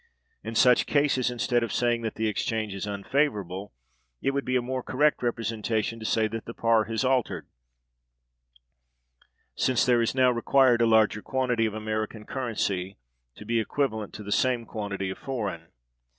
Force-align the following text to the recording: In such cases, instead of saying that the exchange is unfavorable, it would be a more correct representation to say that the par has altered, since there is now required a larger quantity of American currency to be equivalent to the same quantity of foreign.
In 0.43 0.55
such 0.55 0.87
cases, 0.87 1.29
instead 1.29 1.61
of 1.61 1.71
saying 1.71 2.01
that 2.01 2.15
the 2.15 2.25
exchange 2.27 2.73
is 2.73 2.87
unfavorable, 2.87 3.71
it 4.19 4.31
would 4.31 4.45
be 4.45 4.55
a 4.55 4.59
more 4.63 4.81
correct 4.81 5.21
representation 5.21 5.99
to 5.99 6.07
say 6.07 6.27
that 6.27 6.45
the 6.45 6.55
par 6.55 6.85
has 6.85 7.05
altered, 7.05 7.45
since 9.53 9.85
there 9.85 10.01
is 10.01 10.15
now 10.15 10.31
required 10.31 10.81
a 10.81 10.87
larger 10.87 11.21
quantity 11.21 11.67
of 11.67 11.75
American 11.75 12.25
currency 12.25 12.97
to 13.35 13.45
be 13.45 13.59
equivalent 13.59 14.11
to 14.15 14.23
the 14.23 14.31
same 14.31 14.65
quantity 14.65 15.11
of 15.11 15.19
foreign. 15.19 15.67